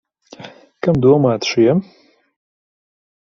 [0.87, 1.77] Kam domāti šie?